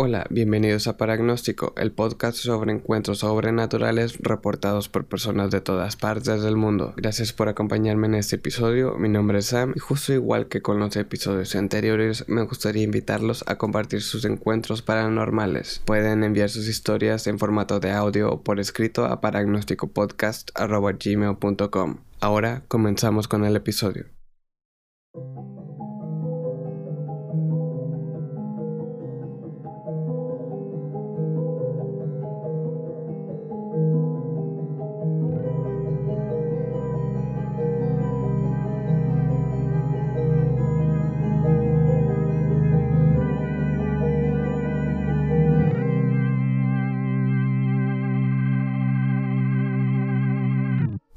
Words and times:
Hola, 0.00 0.28
bienvenidos 0.30 0.86
a 0.86 0.96
Paragnóstico, 0.96 1.72
el 1.76 1.90
podcast 1.90 2.36
sobre 2.36 2.70
encuentros 2.70 3.18
sobrenaturales 3.18 4.16
reportados 4.20 4.88
por 4.88 5.06
personas 5.06 5.50
de 5.50 5.60
todas 5.60 5.96
partes 5.96 6.40
del 6.40 6.54
mundo. 6.54 6.94
Gracias 6.96 7.32
por 7.32 7.48
acompañarme 7.48 8.06
en 8.06 8.14
este 8.14 8.36
episodio, 8.36 8.94
mi 8.94 9.08
nombre 9.08 9.40
es 9.40 9.46
Sam 9.46 9.72
y 9.74 9.80
justo 9.80 10.12
igual 10.12 10.46
que 10.46 10.62
con 10.62 10.78
los 10.78 10.94
episodios 10.94 11.56
anteriores 11.56 12.28
me 12.28 12.42
gustaría 12.42 12.84
invitarlos 12.84 13.42
a 13.48 13.58
compartir 13.58 14.02
sus 14.02 14.24
encuentros 14.24 14.82
paranormales. 14.82 15.82
Pueden 15.84 16.22
enviar 16.22 16.48
sus 16.48 16.68
historias 16.68 17.26
en 17.26 17.40
formato 17.40 17.80
de 17.80 17.90
audio 17.90 18.30
o 18.30 18.44
por 18.44 18.60
escrito 18.60 19.04
a 19.04 19.20
paragnósticopodcast.gmail.com. 19.20 21.96
Ahora 22.20 22.62
comenzamos 22.68 23.26
con 23.26 23.44
el 23.44 23.56
episodio. 23.56 24.04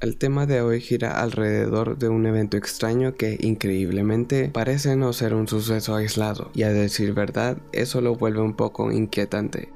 El 0.01 0.17
tema 0.17 0.47
de 0.47 0.61
hoy 0.61 0.81
gira 0.81 1.21
alrededor 1.21 1.99
de 1.99 2.09
un 2.09 2.25
evento 2.25 2.57
extraño 2.57 3.13
que 3.13 3.37
increíblemente 3.39 4.49
parece 4.49 4.95
no 4.95 5.13
ser 5.13 5.35
un 5.35 5.47
suceso 5.47 5.93
aislado 5.93 6.49
y 6.55 6.63
a 6.63 6.73
decir 6.73 7.13
verdad 7.13 7.57
eso 7.71 8.01
lo 8.01 8.15
vuelve 8.15 8.41
un 8.41 8.55
poco 8.55 8.91
inquietante. 8.91 9.71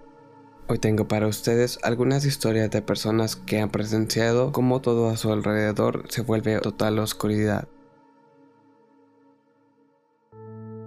Hoy 0.67 0.79
tengo 0.79 1.07
para 1.07 1.27
ustedes 1.27 1.77
algunas 1.84 2.25
historias 2.25 2.71
de 2.71 2.81
personas 2.81 3.35
que 3.35 3.59
han 3.59 3.70
presenciado 3.70 4.51
cómo 4.51 4.82
todo 4.82 5.09
a 5.09 5.17
su 5.17 5.32
alrededor 5.32 6.05
se 6.09 6.23
vuelve 6.23 6.57
total 6.57 6.98
oscuridad. 6.98 7.67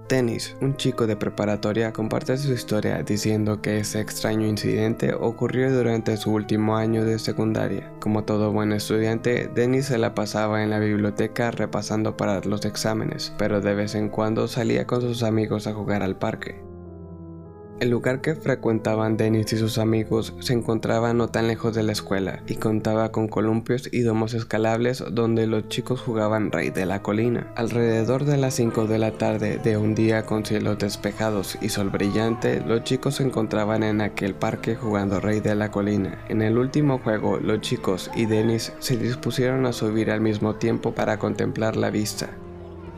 Dennis, 0.08 0.56
un 0.62 0.74
chico 0.76 1.06
de 1.06 1.16
preparatoria, 1.16 1.92
comparte 1.92 2.38
su 2.38 2.54
historia 2.54 3.02
diciendo 3.02 3.60
que 3.60 3.78
ese 3.78 4.00
extraño 4.00 4.46
incidente 4.46 5.12
ocurrió 5.12 5.70
durante 5.70 6.16
su 6.16 6.32
último 6.32 6.78
año 6.78 7.04
de 7.04 7.18
secundaria. 7.18 7.92
Como 8.00 8.24
todo 8.24 8.50
buen 8.50 8.72
estudiante, 8.72 9.50
Dennis 9.54 9.86
se 9.86 9.98
la 9.98 10.14
pasaba 10.14 10.62
en 10.62 10.70
la 10.70 10.78
biblioteca 10.78 11.50
repasando 11.50 12.16
para 12.16 12.40
los 12.40 12.64
exámenes, 12.64 13.34
pero 13.36 13.60
de 13.60 13.74
vez 13.74 13.94
en 13.94 14.08
cuando 14.08 14.48
salía 14.48 14.86
con 14.86 15.02
sus 15.02 15.22
amigos 15.22 15.66
a 15.66 15.74
jugar 15.74 16.02
al 16.02 16.16
parque. 16.16 16.67
El 17.80 17.90
lugar 17.90 18.20
que 18.20 18.34
frecuentaban 18.34 19.16
Dennis 19.16 19.52
y 19.52 19.56
sus 19.56 19.78
amigos 19.78 20.34
se 20.40 20.52
encontraba 20.52 21.14
no 21.14 21.28
tan 21.28 21.46
lejos 21.46 21.76
de 21.76 21.84
la 21.84 21.92
escuela 21.92 22.42
y 22.48 22.56
contaba 22.56 23.12
con 23.12 23.28
columpios 23.28 23.88
y 23.92 24.00
domos 24.00 24.34
escalables 24.34 25.04
donde 25.12 25.46
los 25.46 25.68
chicos 25.68 26.00
jugaban 26.00 26.50
Rey 26.50 26.70
de 26.70 26.86
la 26.86 27.02
Colina. 27.02 27.52
Alrededor 27.54 28.24
de 28.24 28.36
las 28.36 28.54
5 28.54 28.88
de 28.88 28.98
la 28.98 29.12
tarde 29.12 29.58
de 29.58 29.76
un 29.76 29.94
día 29.94 30.26
con 30.26 30.44
cielos 30.44 30.78
despejados 30.78 31.56
y 31.60 31.68
sol 31.68 31.90
brillante, 31.90 32.60
los 32.66 32.82
chicos 32.82 33.14
se 33.16 33.22
encontraban 33.22 33.84
en 33.84 34.00
aquel 34.00 34.34
parque 34.34 34.74
jugando 34.74 35.20
Rey 35.20 35.38
de 35.38 35.54
la 35.54 35.70
Colina. 35.70 36.18
En 36.28 36.42
el 36.42 36.58
último 36.58 36.98
juego, 36.98 37.38
los 37.38 37.60
chicos 37.60 38.10
y 38.16 38.26
Dennis 38.26 38.72
se 38.80 38.96
dispusieron 38.96 39.66
a 39.66 39.72
subir 39.72 40.10
al 40.10 40.20
mismo 40.20 40.56
tiempo 40.56 40.96
para 40.96 41.20
contemplar 41.20 41.76
la 41.76 41.90
vista. 41.90 42.28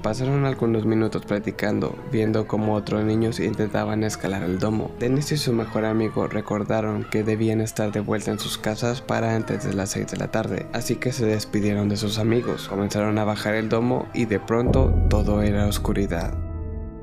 Pasaron 0.03 0.47
algunos 0.47 0.87
minutos 0.87 1.27
platicando, 1.27 1.95
viendo 2.11 2.47
cómo 2.47 2.75
otros 2.75 3.05
niños 3.05 3.39
intentaban 3.39 4.03
escalar 4.03 4.43
el 4.43 4.59
domo. 4.59 4.91
Dennis 4.99 5.33
y 5.33 5.37
su 5.37 5.53
mejor 5.53 5.85
amigo 5.85 6.27
recordaron 6.27 7.05
que 7.11 7.23
debían 7.23 7.61
estar 7.61 7.93
de 7.93 8.01
vuelta 8.01 8.31
en 8.31 8.39
sus 8.39 8.57
casas 8.57 9.03
para 9.03 9.37
antes 9.37 9.65
de 9.65 9.75
las 9.75 9.91
6 9.91 10.07
de 10.09 10.17
la 10.17 10.31
tarde, 10.31 10.67
así 10.73 10.97
que 10.97 11.13
se 11.13 11.27
despidieron 11.27 11.89
de 11.89 11.99
sus 11.99 12.19
amigos, 12.19 12.69
comenzaron 12.69 13.19
a 13.19 13.25
bajar 13.25 13.55
el 13.55 13.69
domo 13.69 14.09
y 14.15 14.25
de 14.25 14.41
pronto 14.41 14.95
todo 15.11 15.43
era 15.43 15.67
oscuridad. 15.67 16.50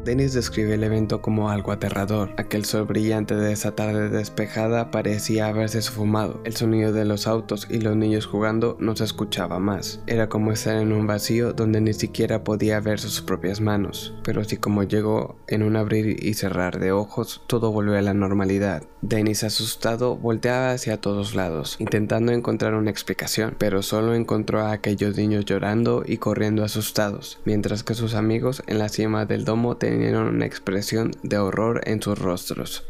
Dennis 0.07 0.31
describe 0.31 0.75
el 0.75 0.85
evento 0.85 1.21
como 1.21 1.49
algo 1.49 1.73
aterrador. 1.73 2.29
Aquel 2.37 2.63
sol 2.63 2.85
brillante 2.85 3.35
de 3.35 3.51
esa 3.51 3.75
tarde 3.75 4.07
despejada 4.07 4.89
parecía 4.89 5.47
haberse 5.47 5.79
esfumado. 5.79 6.39
El 6.45 6.55
sonido 6.55 6.93
de 6.93 7.03
los 7.03 7.27
autos 7.27 7.67
y 7.69 7.81
los 7.81 7.97
niños 7.97 8.25
jugando 8.25 8.77
no 8.79 8.95
se 8.95 9.03
escuchaba 9.03 9.59
más. 9.59 9.99
Era 10.07 10.29
como 10.29 10.53
estar 10.53 10.77
en 10.77 10.93
un 10.93 11.07
vacío 11.07 11.51
donde 11.51 11.81
ni 11.81 11.91
siquiera 11.91 12.45
podía 12.45 12.79
ver 12.79 13.01
sus 13.01 13.21
propias 13.21 13.59
manos. 13.59 14.13
Pero 14.23 14.39
así 14.39 14.55
como 14.55 14.83
llegó, 14.83 15.35
en 15.49 15.61
un 15.61 15.75
abrir 15.75 16.23
y 16.25 16.35
cerrar 16.35 16.79
de 16.79 16.93
ojos, 16.93 17.43
todo 17.45 17.73
volvió 17.73 17.97
a 17.97 18.01
la 18.01 18.13
normalidad. 18.13 18.83
Dennis, 19.01 19.43
asustado, 19.43 20.15
volteaba 20.15 20.71
hacia 20.71 20.99
todos 21.01 21.35
lados, 21.35 21.75
intentando 21.79 22.31
encontrar 22.31 22.73
una 22.73 22.89
explicación, 22.89 23.55
pero 23.57 23.83
solo 23.83 24.15
encontró 24.15 24.61
a 24.61 24.71
aquellos 24.71 25.17
niños 25.17 25.45
llorando 25.45 26.03
y 26.05 26.17
corriendo 26.17 26.63
asustados, 26.63 27.39
mientras 27.45 27.83
que 27.83 27.93
sus 27.93 28.15
amigos 28.15 28.63
en 28.67 28.79
la 28.79 28.89
cima 28.89 29.25
del 29.25 29.45
domo 29.45 29.77
tenían 29.77 29.96
tenieron 29.97 30.27
una 30.27 30.45
expresión 30.45 31.11
de 31.23 31.39
horror 31.39 31.81
en 31.85 32.03
sus 32.03 32.19
rostros. 32.19 32.85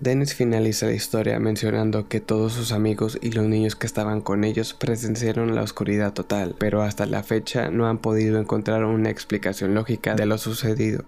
Dennis 0.00 0.34
finaliza 0.34 0.86
la 0.86 0.92
historia 0.92 1.38
mencionando 1.38 2.08
que 2.08 2.18
todos 2.18 2.52
sus 2.52 2.72
amigos 2.72 3.16
y 3.22 3.30
los 3.30 3.46
niños 3.46 3.76
que 3.76 3.86
estaban 3.86 4.20
con 4.20 4.42
ellos 4.42 4.74
presenciaron 4.74 5.54
la 5.54 5.62
oscuridad 5.62 6.12
total, 6.12 6.56
pero 6.58 6.82
hasta 6.82 7.06
la 7.06 7.22
fecha 7.22 7.70
no 7.70 7.86
han 7.86 7.98
podido 7.98 8.40
encontrar 8.40 8.84
una 8.84 9.08
explicación 9.08 9.72
lógica 9.74 10.16
de 10.16 10.26
lo 10.26 10.36
sucedido. 10.36 11.04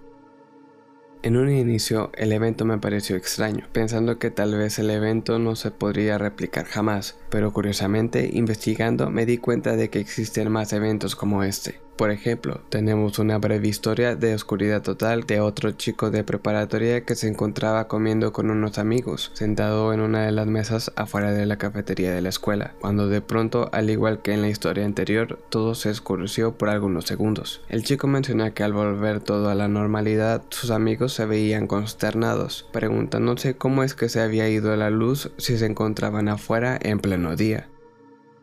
En 1.21 1.35
un 1.35 1.49
inicio 1.49 2.09
el 2.15 2.31
evento 2.31 2.63
me 2.63 2.77
pareció 2.77 3.17
extraño, 3.17 3.67
pensando 3.73 4.19
que 4.19 4.31
tal 4.31 4.55
vez 4.55 4.79
el 4.79 4.89
evento 4.89 5.37
no 5.37 5.57
se 5.57 5.71
podría 5.71 6.17
replicar 6.17 6.65
jamás, 6.65 7.19
pero 7.29 7.51
curiosamente 7.51 8.29
investigando 8.31 9.09
me 9.09 9.25
di 9.25 9.37
cuenta 9.37 9.75
de 9.75 9.89
que 9.89 9.99
existen 9.99 10.49
más 10.49 10.71
eventos 10.71 11.17
como 11.17 11.43
este. 11.43 11.86
Por 11.97 12.11
ejemplo, 12.11 12.61
tenemos 12.69 13.17
una 13.17 13.39
breve 13.39 13.67
historia 13.67 14.15
de 14.15 14.35
oscuridad 14.35 14.83
total 14.83 15.23
de 15.23 15.41
otro 15.41 15.71
chico 15.71 16.11
de 16.11 16.23
preparatoria 16.23 17.03
que 17.03 17.15
se 17.15 17.27
encontraba 17.27 17.87
comiendo 17.87 18.31
con 18.31 18.51
unos 18.51 18.77
amigos, 18.77 19.31
sentado 19.33 19.91
en 19.93 20.01
una 20.01 20.23
de 20.23 20.31
las 20.31 20.45
mesas 20.45 20.91
afuera 20.95 21.31
de 21.31 21.47
la 21.47 21.57
cafetería 21.57 22.13
de 22.13 22.21
la 22.21 22.29
escuela, 22.29 22.75
cuando 22.79 23.07
de 23.09 23.21
pronto, 23.21 23.69
al 23.71 23.89
igual 23.89 24.21
que 24.21 24.33
en 24.33 24.43
la 24.43 24.49
historia 24.49 24.85
anterior, 24.85 25.39
todo 25.49 25.73
se 25.73 25.89
escureció 25.89 26.55
por 26.55 26.69
algunos 26.69 27.05
segundos. 27.05 27.61
El 27.67 27.83
chico 27.83 28.05
menciona 28.05 28.51
que 28.51 28.61
al 28.61 28.73
volver 28.73 29.19
todo 29.19 29.49
a 29.49 29.55
la 29.55 29.67
normalidad, 29.67 30.43
sus 30.49 30.69
amigos 30.69 31.13
se 31.13 31.25
veían 31.25 31.65
consternados, 31.65 32.67
preguntándose 32.71 33.57
cómo 33.57 33.81
es 33.81 33.95
que 33.95 34.09
se 34.09 34.21
había 34.21 34.47
ido 34.49 34.75
la 34.75 34.91
luz 34.91 35.31
si 35.37 35.57
se 35.57 35.65
encontraban 35.65 36.29
afuera 36.29 36.77
en 36.79 36.99
pleno 36.99 37.35
día. 37.35 37.69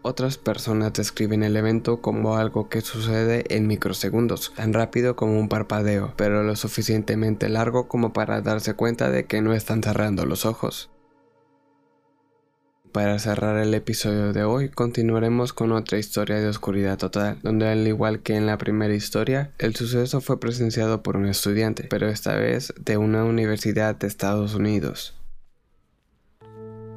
Otras 0.07 0.37
personas 0.37 0.93
describen 0.93 1.43
el 1.43 1.57
evento 1.57 2.03
como 2.03 2.37
algo 2.37 2.69
que 2.69 2.83
sucede 2.83 3.47
en 3.49 3.67
microsegundos, 3.67 4.53
tan 4.55 4.75
rápido 4.75 5.17
como 5.17 5.41
un 5.41 5.49
parpadeo, 5.49 6.13
pero 6.19 6.43
lo 6.43 6.57
suficientemente 6.57 7.49
largo 7.49 7.89
como 7.89 8.13
para 8.13 8.43
darse 8.43 8.75
cuenta 8.75 9.09
de 9.09 9.25
que 9.25 9.41
no 9.41 9.55
están 9.55 9.83
cerrando 9.83 10.27
los 10.27 10.45
ojos. 10.45 10.91
Para 12.93 13.19
cerrar 13.19 13.57
el 13.57 13.73
episodio 13.73 14.35
de 14.35 14.45
hoy, 14.45 14.69
continuaremos 14.69 15.55
con 15.55 15.73
otra 15.73 15.97
historia 15.97 16.37
de 16.39 16.49
oscuridad 16.49 16.99
total, 16.99 17.39
donde 17.43 17.69
al 17.69 17.89
igual 17.89 18.21
que 18.21 18.37
en 18.37 18.45
la 18.45 18.59
primera 18.59 18.95
historia, 18.95 19.53
el 19.59 19.75
suceso 19.75 20.21
fue 20.21 20.39
presenciado 20.39 21.03
por 21.03 21.17
un 21.17 21.25
estudiante, 21.25 21.87
pero 21.89 22.11
esta 22.11 22.37
vez 22.37 22.75
de 22.79 22.99
una 22.99 23.25
universidad 23.25 23.97
de 23.97 24.07
Estados 24.07 24.55
Unidos. 24.55 25.15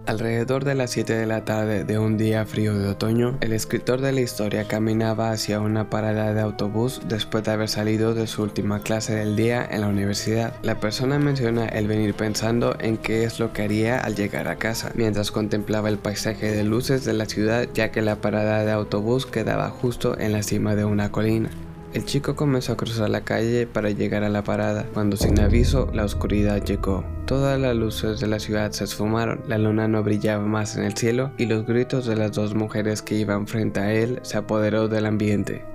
Alrededor 0.07 0.63
de 0.63 0.73
las 0.73 0.91
7 0.91 1.17
de 1.17 1.25
la 1.25 1.43
tarde 1.43 1.83
de 1.83 1.99
un 1.99 2.17
día 2.17 2.45
frío 2.45 2.77
de 2.77 2.87
otoño, 2.87 3.37
el 3.41 3.51
escritor 3.51 3.99
de 3.99 4.13
la 4.13 4.21
historia 4.21 4.65
caminaba 4.65 5.31
hacia 5.31 5.59
una 5.59 5.89
parada 5.89 6.33
de 6.33 6.39
autobús 6.39 7.01
después 7.09 7.43
de 7.43 7.51
haber 7.51 7.67
salido 7.67 8.13
de 8.13 8.25
su 8.25 8.41
última 8.41 8.79
clase 8.79 9.15
del 9.15 9.35
día 9.35 9.67
en 9.69 9.81
la 9.81 9.89
universidad. 9.89 10.53
La 10.61 10.79
persona 10.79 11.19
menciona 11.19 11.67
el 11.67 11.89
venir 11.89 12.13
pensando 12.13 12.77
en 12.79 12.95
qué 12.95 13.25
es 13.25 13.37
lo 13.41 13.51
que 13.51 13.63
haría 13.63 13.99
al 13.99 14.15
llegar 14.15 14.47
a 14.47 14.55
casa, 14.55 14.93
mientras 14.95 15.29
contemplaba 15.29 15.89
el 15.89 15.97
paisaje 15.97 16.53
de 16.53 16.63
luces 16.63 17.03
de 17.03 17.11
la 17.11 17.25
ciudad 17.25 17.67
ya 17.73 17.91
que 17.91 18.01
la 18.01 18.15
parada 18.21 18.63
de 18.63 18.71
autobús 18.71 19.25
quedaba 19.25 19.69
justo 19.71 20.17
en 20.17 20.31
la 20.31 20.41
cima 20.41 20.75
de 20.75 20.85
una 20.85 21.11
colina. 21.11 21.49
El 21.97 22.05
chico 22.05 22.35
comenzó 22.35 22.73
a 22.73 22.77
cruzar 22.77 23.09
la 23.09 23.21
calle 23.21 23.65
para 23.65 23.89
llegar 23.89 24.23
a 24.23 24.29
la 24.29 24.43
parada, 24.43 24.85
cuando 24.93 25.17
sin 25.17 25.39
aviso 25.39 25.89
la 25.95 26.05
oscuridad 26.05 26.63
llegó. 26.63 27.03
Todas 27.25 27.59
las 27.59 27.75
luces 27.75 28.19
de 28.19 28.27
la 28.27 28.37
ciudad 28.37 28.71
se 28.71 28.83
esfumaron, 28.83 29.41
la 29.47 29.57
luna 29.57 29.87
no 29.87 30.03
brillaba 30.03 30.45
más 30.45 30.77
en 30.77 30.83
el 30.83 30.95
cielo 30.95 31.31
y 31.39 31.47
los 31.47 31.65
gritos 31.65 32.05
de 32.05 32.15
las 32.15 32.33
dos 32.33 32.53
mujeres 32.53 33.01
que 33.01 33.15
iban 33.15 33.47
frente 33.47 33.79
a 33.79 33.91
él 33.93 34.19
se 34.21 34.37
apoderó 34.37 34.87
del 34.87 35.07
ambiente. 35.07 35.65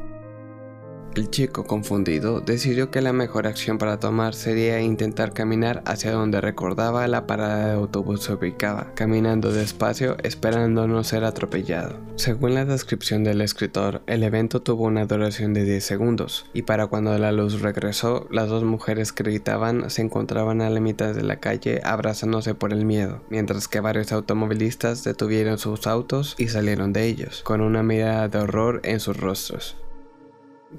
El 1.15 1.29
chico, 1.29 1.65
confundido, 1.65 2.41
decidió 2.41 2.91
que 2.91 3.03
la 3.03 3.13
mejor 3.13 3.47
acción 3.47 3.77
para 3.77 4.01
tomar 4.01 4.35
sería 4.35 4.81
intentar 4.81 5.35
caminar 5.35 5.83
hacia 5.85 6.11
donde 6.11 6.41
recordaba 6.41 7.07
la 7.07 7.27
parada 7.27 7.67
de 7.67 7.75
autobús 7.75 8.23
se 8.23 8.33
ubicaba, 8.33 8.93
caminando 8.95 9.53
despacio 9.53 10.17
esperando 10.23 10.89
no 10.89 11.05
ser 11.05 11.25
atropellado. 11.25 11.99
Según 12.17 12.55
la 12.55 12.65
descripción 12.65 13.25
del 13.25 13.43
escritor, 13.43 14.01
el 14.07 14.23
evento 14.23 14.63
tuvo 14.63 14.85
una 14.85 15.05
duración 15.05 15.53
de 15.53 15.65
10 15.65 15.85
segundos, 15.85 16.47
y 16.55 16.63
para 16.63 16.87
cuando 16.87 17.17
la 17.19 17.31
luz 17.31 17.61
regresó, 17.61 18.27
las 18.31 18.49
dos 18.49 18.65
mujeres 18.65 19.13
que 19.13 19.25
gritaban 19.25 19.91
se 19.91 20.01
encontraban 20.01 20.63
a 20.63 20.71
la 20.71 20.81
mitad 20.81 21.15
de 21.15 21.23
la 21.23 21.41
calle 21.41 21.83
abrazándose 21.85 22.55
por 22.55 22.73
el 22.73 22.87
miedo, 22.87 23.21
mientras 23.29 23.69
que 23.69 23.81
varios 23.81 24.13
automovilistas 24.13 25.05
detuvieron 25.05 25.59
sus 25.59 25.87
autos 25.87 26.37
y 26.39 26.49
salieron 26.49 26.95
de 26.95 27.05
ellos, 27.05 27.43
con 27.43 27.61
una 27.61 27.83
mirada 27.83 28.29
de 28.29 28.39
horror 28.39 28.81
en 28.85 28.99
sus 28.99 29.19
rostros. 29.19 29.77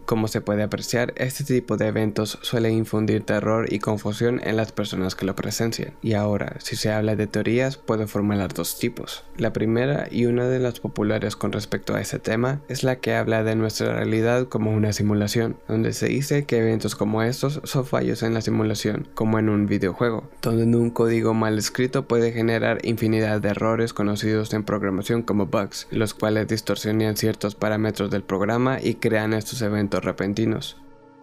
Como 0.06 0.28
se 0.28 0.42
puede 0.42 0.64
apreciar, 0.64 1.14
este 1.18 1.44
tipo 1.44 1.78
de 1.78 1.88
eventos 1.88 2.40
suele 2.42 2.72
infundir 2.72 3.24
terror 3.24 3.72
y 3.72 3.80
confusión 3.80 4.42
en 4.44 4.58
las 4.58 4.72
personas 4.72 5.16
que 5.16 5.26
lo 5.26 5.36
presencian. 5.36 5.94
Y 6.02 6.14
ahora, 6.14 6.58
si 6.60 6.76
se 6.76 6.92
habla 6.92 7.16
de 7.16 7.28
teorías, 7.28 7.78
puedo 7.78 8.08
formular 8.08 8.54
dos 8.54 8.80
tipos. 8.80 9.24
La 9.38 9.54
primera, 9.54 10.08
y 10.12 10.26
una 10.26 10.48
de 10.48 10.60
las 10.60 10.80
populares 10.80 11.36
con 11.36 11.52
respecto 11.52 11.96
a 11.96 12.02
ese 12.02 12.20
tema, 12.20 12.62
es 12.68 12.84
la 12.84 12.98
que 12.98 13.16
habla 13.16 13.44
de 13.44 13.56
nuestra 13.56 13.94
realidad 13.94 14.48
como 14.48 14.72
una 14.72 14.94
simulación, 14.94 15.58
donde 15.68 15.94
se 15.94 16.08
dice 16.08 16.46
que 16.46 16.58
eventos 16.58 16.96
como 16.96 17.24
estos 17.24 17.62
son 17.64 17.86
fallos 17.86 18.24
en 18.24 18.34
la 18.34 18.42
simulación, 18.42 19.08
como 19.14 19.40
en 19.40 19.50
un 19.50 19.66
videojuego, 19.66 20.30
donde 20.42 20.64
un 20.78 20.90
código 20.90 21.34
mal 21.34 21.58
escrito 21.58 22.08
puede 22.08 22.32
generar 22.32 22.80
infinidad 22.84 23.42
de 23.42 23.50
errores 23.50 23.94
conocidos 23.94 24.54
en 24.54 24.64
programación 24.64 25.22
como 25.22 25.48
bugs, 25.48 25.88
los 25.92 26.14
cuales 26.14 26.48
distorsionan 26.48 27.18
ciertos 27.18 27.56
parámetros 27.56 28.10
del 28.10 28.24
programa 28.24 28.80
y 28.82 28.96
crean 28.96 29.34
estos 29.34 29.62
repentinos. 29.90 30.78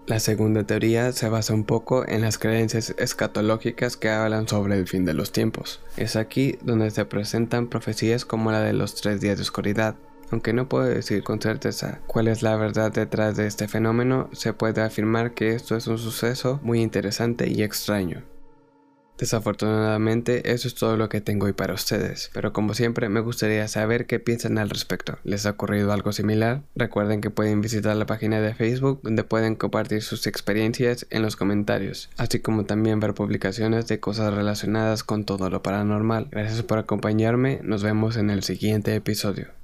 La 0.06 0.18
segunda 0.18 0.64
teoría 0.64 1.12
se 1.12 1.28
basa 1.28 1.54
un 1.54 1.64
poco 1.64 2.06
en 2.08 2.22
las 2.22 2.36
creencias 2.36 2.94
escatológicas 2.98 3.96
que 3.96 4.08
hablan 4.08 4.48
sobre 4.48 4.76
el 4.76 4.88
fin 4.88 5.04
de 5.04 5.14
los 5.14 5.30
tiempos. 5.30 5.80
Es 5.96 6.16
aquí 6.16 6.58
donde 6.62 6.90
se 6.90 7.04
presentan 7.04 7.68
profecías 7.68 8.24
como 8.24 8.50
la 8.50 8.60
de 8.60 8.72
los 8.72 8.94
tres 8.96 9.20
días 9.20 9.36
de 9.36 9.42
oscuridad. 9.42 9.94
Aunque 10.32 10.52
no 10.52 10.68
puedo 10.68 10.84
decir 10.84 11.22
con 11.22 11.40
certeza 11.40 12.00
cuál 12.06 12.28
es 12.28 12.42
la 12.42 12.56
verdad 12.56 12.92
detrás 12.92 13.36
de 13.36 13.46
este 13.46 13.68
fenómeno, 13.68 14.28
se 14.32 14.52
puede 14.52 14.80
afirmar 14.80 15.32
que 15.32 15.54
esto 15.54 15.76
es 15.76 15.86
un 15.86 15.98
suceso 15.98 16.60
muy 16.62 16.80
interesante 16.80 17.48
y 17.48 17.62
extraño. 17.62 18.24
Desafortunadamente, 19.20 20.50
eso 20.50 20.66
es 20.66 20.74
todo 20.74 20.96
lo 20.96 21.10
que 21.10 21.20
tengo 21.20 21.44
hoy 21.44 21.52
para 21.52 21.74
ustedes, 21.74 22.30
pero 22.32 22.54
como 22.54 22.72
siempre 22.72 23.10
me 23.10 23.20
gustaría 23.20 23.68
saber 23.68 24.06
qué 24.06 24.18
piensan 24.18 24.56
al 24.56 24.70
respecto. 24.70 25.18
¿Les 25.24 25.44
ha 25.44 25.50
ocurrido 25.50 25.92
algo 25.92 26.12
similar? 26.12 26.62
Recuerden 26.74 27.20
que 27.20 27.28
pueden 27.28 27.60
visitar 27.60 27.94
la 27.96 28.06
página 28.06 28.40
de 28.40 28.54
Facebook 28.54 29.00
donde 29.02 29.22
pueden 29.22 29.56
compartir 29.56 30.00
sus 30.00 30.26
experiencias 30.26 31.06
en 31.10 31.20
los 31.20 31.36
comentarios, 31.36 32.08
así 32.16 32.40
como 32.40 32.64
también 32.64 32.98
ver 32.98 33.12
publicaciones 33.12 33.86
de 33.88 34.00
cosas 34.00 34.32
relacionadas 34.32 35.04
con 35.04 35.24
todo 35.24 35.50
lo 35.50 35.62
paranormal. 35.62 36.28
Gracias 36.30 36.62
por 36.62 36.78
acompañarme, 36.78 37.60
nos 37.62 37.82
vemos 37.82 38.16
en 38.16 38.30
el 38.30 38.42
siguiente 38.42 38.94
episodio. 38.94 39.59